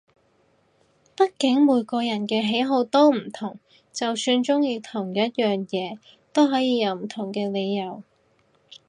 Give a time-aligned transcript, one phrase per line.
[1.15, 3.59] 畢竟每個人嘅喜好都唔同，
[3.93, 5.99] 就算中意同一樣嘢
[6.33, 8.01] 都可以有唔同嘅理由